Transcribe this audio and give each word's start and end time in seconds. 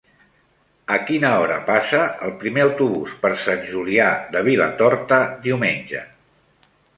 A 0.93 0.95
quina 1.09 1.29
hora 1.41 1.57
passa 1.67 1.99
el 2.27 2.33
primer 2.43 2.63
autobús 2.67 3.11
per 3.27 3.31
Sant 3.43 3.61
Julià 3.75 4.09
de 4.37 4.43
Vilatorta 4.49 5.21
diumenge? 5.47 6.03